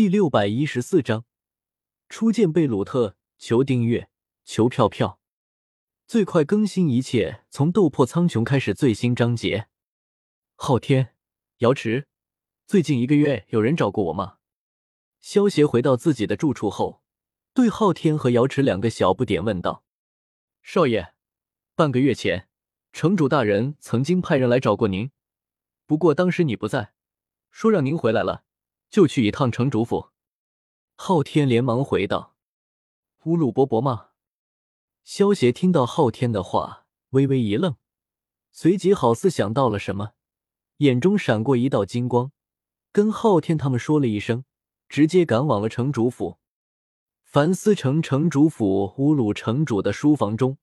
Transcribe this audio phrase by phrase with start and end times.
[0.00, 1.26] 第六百一十四章，
[2.08, 4.08] 初见贝鲁特，求订阅，
[4.46, 5.20] 求票票，
[6.06, 9.68] 最快更新一切从斗破苍穹开始最新章节。
[10.54, 11.14] 昊天，
[11.58, 12.08] 瑶池，
[12.66, 14.38] 最近一个月有人找过我吗？
[15.20, 17.02] 萧协回到自己的住处后，
[17.52, 19.84] 对昊天和瑶池两个小不点问道
[20.64, 21.12] ：“少爷，
[21.74, 22.48] 半个月前，
[22.94, 25.10] 城主大人曾经派人来找过您，
[25.84, 26.94] 不过当时你不在，
[27.50, 28.44] 说让您回来了。”
[28.90, 30.10] 就去一趟城主府。
[30.96, 32.34] 昊天连忙回道
[33.24, 34.08] ：“乌鲁伯伯吗？”
[35.04, 37.76] 萧协听到昊天的话，微微一愣，
[38.52, 40.12] 随即好似想到了什么，
[40.78, 42.32] 眼中闪过一道金光，
[42.92, 44.44] 跟昊天他们说了一声，
[44.88, 46.38] 直接赶往了城主府。
[47.22, 50.58] 凡思城城主府乌鲁城主的书房中，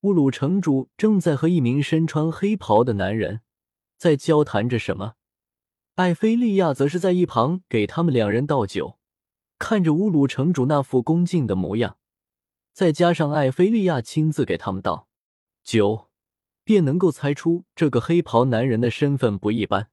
[0.00, 3.42] 乌鲁城主正在和一名身穿黑袍的男人
[3.98, 5.14] 在交谈着什么。
[5.96, 8.98] 艾菲利亚则是在一旁给他们两人倒酒，
[9.60, 11.98] 看着乌鲁城主那副恭敬的模样，
[12.72, 15.06] 再加上艾菲利亚亲自给他们倒
[15.62, 16.10] 酒，
[16.64, 19.88] 便能够猜出这个黑袍男人的身份不一般。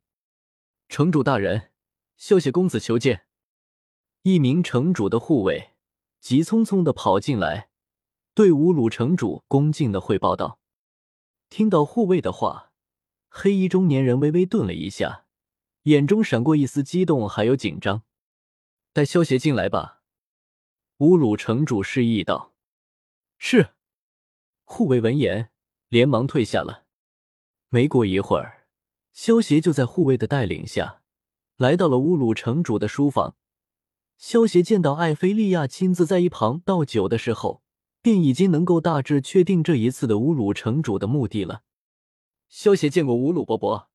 [0.89, 1.69] 城主大人，
[2.17, 3.27] 萧协公子求见。
[4.23, 5.73] 一名城主的护卫
[6.19, 7.69] 急匆匆的跑进来，
[8.33, 10.59] 对乌鲁城主恭敬的汇报道。
[11.51, 12.71] 听到护卫的话，
[13.29, 15.25] 黑衣中年人微微顿了一下。
[15.83, 18.03] 眼中闪过一丝激动，还有紧张。
[18.93, 20.01] 带萧协进来吧。
[20.97, 22.53] 乌鲁城主示意道
[23.39, 23.69] ：“是。”
[24.63, 25.49] 护卫闻言，
[25.87, 26.85] 连忙退下了。
[27.69, 28.67] 没过一会儿，
[29.11, 31.01] 萧协就在护卫的带领下，
[31.57, 33.35] 来到了乌鲁城主的书房。
[34.17, 37.63] 萧协见到艾菲利亚亲自在一旁倒酒的时候，
[38.03, 41.63] 便已经能够大致确定这一次的乌鲁城主的目的了。
[42.47, 43.89] 萧协见过乌鲁伯伯，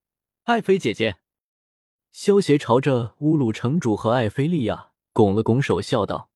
[0.44, 1.18] 艾菲姐姐。
[2.18, 6.30] 萧协朝着乌鲁城主和艾菲利亚拱了拱手，笑道：“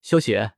[0.00, 0.54] 萧协，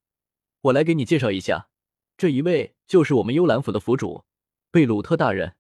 [0.60, 1.68] 我来给你介绍一下，
[2.16, 4.24] 这一位就是我们幽兰府的府主
[4.70, 5.56] 贝鲁特大人。”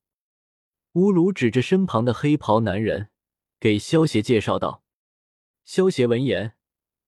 [0.94, 3.08] 乌鲁指着身旁的黑袍男人，
[3.58, 4.84] 给萧协介绍道。
[5.64, 6.54] 萧协闻言，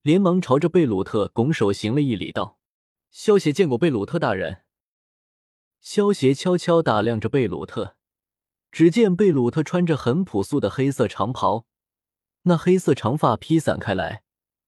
[0.03, 2.59] 连忙朝着贝鲁特拱手行了一礼，道
[3.13, 4.65] ：“萧协见过贝鲁特大人。”
[5.81, 7.98] 萧协悄悄打量着贝鲁特。
[8.71, 11.67] 只见贝鲁特穿着很朴素的黑色长袍，
[12.43, 14.23] 那黑色长发披散开来，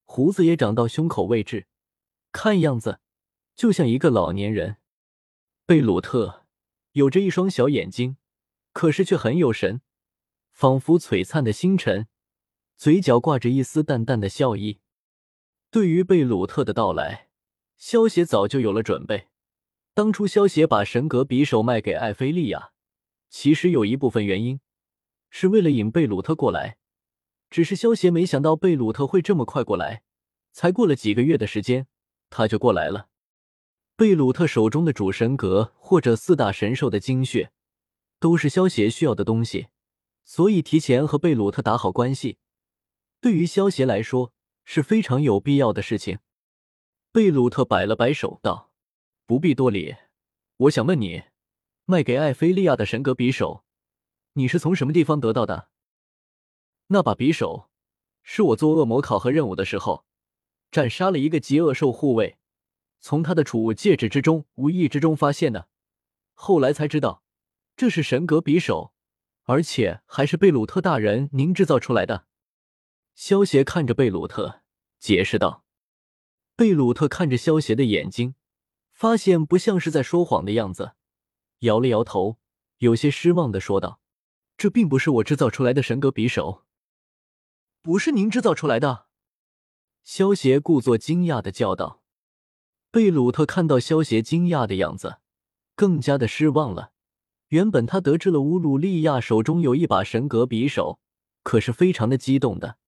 [0.05, 1.67] 胡子也长到胸口位置，
[2.33, 3.01] 看样子
[3.55, 4.79] 就像一个老年人。
[5.67, 6.47] 贝鲁特
[6.93, 8.17] 有着一双小眼睛，
[8.73, 9.83] 可是却很有神，
[10.51, 12.09] 仿佛璀璨的星辰，
[12.77, 14.81] 嘴角挂着一丝淡淡的笑意。
[15.71, 17.29] 对于贝鲁特的到来，
[17.77, 19.29] 萧协早就有了准备。
[19.95, 22.73] 当初萧协把神格匕首卖给艾菲利亚。
[23.31, 24.61] 其实有一部分原因
[25.31, 26.77] 是为了引贝鲁特过来，
[27.49, 30.03] 只是萧协没想到贝鲁特会这么快过来，
[30.53, 31.87] 才过了几个月的时间，
[32.29, 33.09] 他就过来了。
[33.97, 37.53] 贝鲁特手中的主神格或者四大神兽的精血，
[38.19, 39.69] 都是萧协需要的东西，
[40.25, 42.39] 所以提前和贝鲁特打好关系，
[43.21, 44.33] 对于萧协来说
[44.65, 46.19] 是非常有必要的事情。
[47.13, 48.73] 贝鲁特摆了摆手道
[49.25, 49.95] ：“不必多礼，
[50.57, 51.23] 我想问你。”
[51.91, 53.65] 卖给艾菲利亚的神格匕首，
[54.35, 55.71] 你是从什么地方得到的？
[56.87, 57.69] 那把匕首
[58.23, 60.05] 是我做恶魔考核任务的时候，
[60.71, 62.39] 斩杀了一个极恶兽护卫，
[63.01, 65.67] 从他的储物戒指之中无意之中发现的。
[66.33, 67.25] 后来才知道，
[67.77, 68.93] 这是神格匕首，
[69.43, 72.27] 而且还是贝鲁特大人您制造出来的。
[73.17, 74.63] 萧协看着贝鲁特，
[75.01, 75.65] 解释道。
[76.55, 78.37] 贝鲁特看着萧协的眼睛，
[78.93, 80.93] 发现不像是在说谎的样子。
[81.61, 82.39] 摇了摇头，
[82.79, 84.01] 有些失望的说道
[84.57, 86.65] ：“这并不是我制造出来的神格匕首，
[87.83, 89.07] 不是您制造出来的。”
[90.05, 92.03] 萧协故作惊讶的叫道。
[92.91, 95.19] 贝鲁特看到萧协惊讶的样子，
[95.77, 96.93] 更加的失望了。
[97.49, 100.99] 原本他得知了乌鲁利亚手中有一把神格匕首，
[101.43, 102.79] 可是非常的激动的，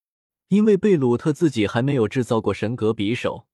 [0.48, 3.46] 因为贝鲁特自己还没有制造过神格匕首，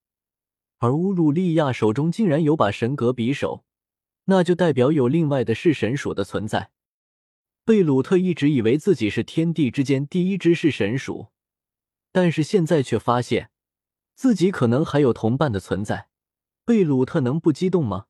[0.78, 3.64] 而乌鲁利亚手中竟然有把神格匕首。
[4.30, 6.70] 那就代表有另外的噬神鼠的存在。
[7.64, 11.28] 贝鲁特一直以为自己是天地之间第一只噬神鼠，
[12.12, 13.50] 但是现在却发现
[14.14, 16.08] 自己可能还有同伴的存在。
[16.66, 18.06] 贝鲁特能不激动吗？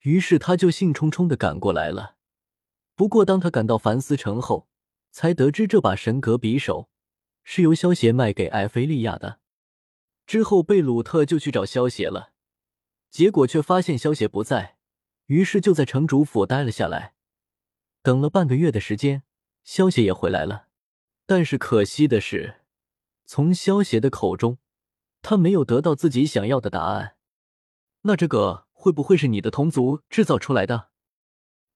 [0.00, 2.16] 于是他就兴冲冲的赶过来了。
[2.94, 4.66] 不过当他赶到凡斯城后，
[5.10, 6.88] 才得知这把神格匕首
[7.44, 9.40] 是由萧协卖给艾菲利亚的。
[10.26, 12.32] 之后贝鲁特就去找萧协了，
[13.10, 14.78] 结果却发现萧协不在。
[15.30, 17.14] 于是就在城主府待了下来，
[18.02, 19.22] 等了半个月的时间，
[19.62, 20.66] 萧协也回来了。
[21.24, 22.62] 但是可惜的是，
[23.26, 24.58] 从萧邪的口中，
[25.22, 27.14] 他没有得到自己想要的答案。
[28.00, 30.88] 那这个会不会是你的同族制造出来的？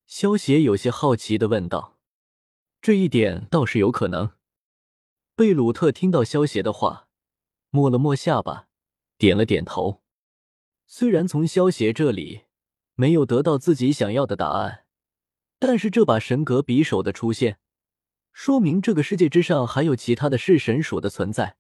[0.04, 1.96] 萧邪有些好奇的问道。
[2.82, 4.32] 这一点倒是有可能。
[5.36, 7.06] 贝鲁特听到萧邪的话，
[7.70, 8.66] 摸了摸下巴，
[9.16, 10.02] 点了点头。
[10.88, 12.43] 虽然从萧邪这里
[12.94, 14.86] 没有得到自己想要的答案，
[15.58, 17.58] 但是这把神格匕首的出现，
[18.32, 21.56] 说明这个世界之上还有其他的弑神鼠的存在。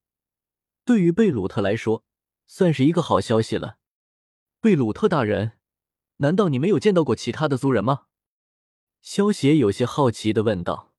[0.84, 2.04] 对于贝鲁特来说，
[2.46, 3.78] 算是一个好消息了。
[4.60, 5.58] 贝鲁特大人，
[6.18, 8.06] 难道你没有见到过其他的族人吗？
[9.02, 10.92] 萧邪有些好奇的问道。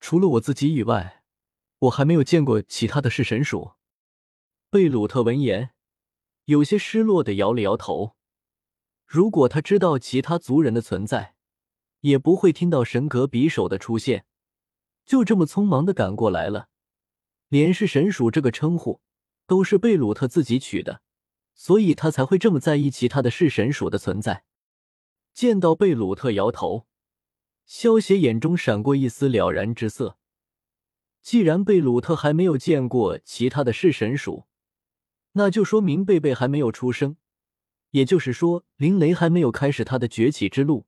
[0.00, 1.24] 除了我自己以外，
[1.80, 3.72] 我还没有见过其他的弑神鼠。
[4.70, 5.70] 贝鲁特闻言。
[6.44, 8.17] 有些失落的摇了摇头。
[9.08, 11.34] 如果他知道其他族人的存在，
[12.00, 14.26] 也不会听到神格匕首的出现，
[15.06, 16.68] 就这么匆忙的赶过来了。
[17.48, 19.00] 连是神鼠这个称呼
[19.46, 21.00] 都是贝鲁特自己取的，
[21.54, 24.44] 所以他才会这么在意其他的弑神鼠的存在。
[25.32, 26.86] 见到贝鲁特摇头，
[27.64, 30.18] 萧邪眼中闪过一丝了然之色。
[31.22, 34.44] 既然贝鲁特还没有见过其他的弑神鼠，
[35.32, 37.16] 那就说明贝贝还没有出生，
[37.90, 40.86] 也就是说林雷还没有开始他的崛起之路，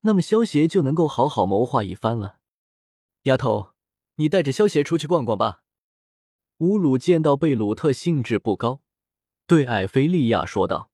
[0.00, 2.38] 那么萧邪就能够好好谋划一番了。
[3.22, 3.74] 丫头，
[4.16, 5.62] 你带着萧邪出去逛逛吧。
[6.58, 8.80] 乌鲁见到贝鲁特兴致不高，
[9.46, 10.90] 对艾菲利亚说道。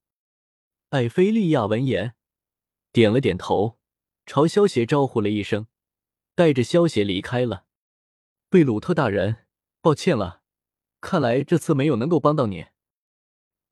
[0.89, 2.15] 艾菲利亚闻言
[2.91, 3.79] 点了点头，
[4.25, 5.67] 朝萧邪招呼了一声，
[6.35, 7.65] 带着萧邪离开了。
[8.49, 9.45] 贝鲁特大人，
[9.81, 10.41] 抱歉了。
[10.99, 12.65] 看来这次没有能够帮到你，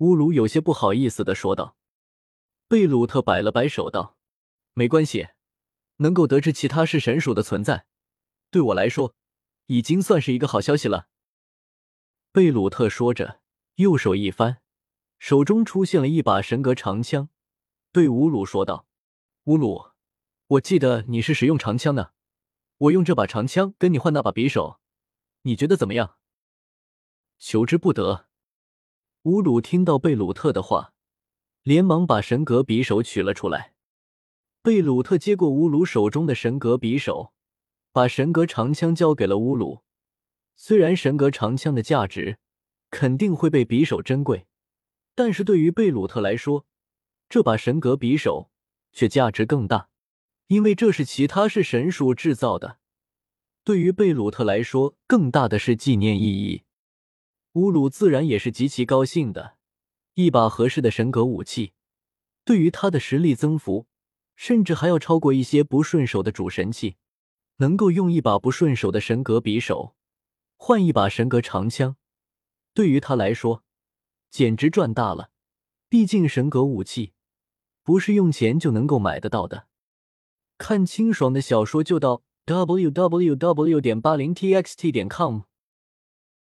[0.02, 1.78] 乌鲁有些不好意思的说道。
[2.68, 4.18] 贝鲁特摆了摆手道
[4.74, 5.28] ：“没关系，
[5.98, 7.86] 能够得知其他是神属的存在，
[8.50, 9.14] 对我来说
[9.68, 11.08] 已经算是一个好消息了。”
[12.34, 13.42] 贝鲁特说着，
[13.76, 14.64] 右手一翻，
[15.20, 17.30] 手中出现了一把神格长枪，
[17.92, 18.88] 对乌鲁说道
[19.46, 19.92] ：“乌鲁，
[20.48, 22.16] 我记得你是使用长枪的，
[22.78, 24.80] 我用这把长枪跟你换那把匕首，
[25.44, 26.18] 你觉得怎么样？”
[27.38, 28.31] 求之不得。
[29.26, 30.94] 乌鲁听到贝鲁特的话，
[31.62, 33.76] 连忙把神格匕首取了出来。
[34.64, 37.32] 贝鲁特接过乌鲁手中的神格匕首，
[37.92, 39.84] 把神格长枪交给了乌鲁。
[40.56, 42.40] 虽然神格长枪的价值
[42.90, 44.48] 肯定会被匕首珍贵，
[45.14, 46.66] 但是对于贝鲁特来说，
[47.30, 48.50] 这把神格匕首
[48.92, 49.90] 却价值更大，
[50.48, 52.80] 因为这是其他是神属制造的。
[53.64, 56.64] 对于贝鲁特来说，更大的是纪念意义。
[57.54, 59.58] 乌鲁自然也是极其高兴的，
[60.14, 61.74] 一把合适的神格武器，
[62.46, 63.88] 对于他的实力增幅，
[64.36, 66.96] 甚至还要超过一些不顺手的主神器。
[67.58, 69.96] 能够用一把不顺手的神格匕首
[70.58, 71.96] 换一把神格长枪，
[72.74, 73.64] 对于他来说
[74.32, 75.30] 简直赚大了。
[75.88, 77.14] 毕竟神格武器
[77.84, 79.68] 不是用钱就能够买得到的。
[80.58, 83.80] 看清爽的小说就到 w w w.
[83.80, 85.42] 点八零 t x t 点 com。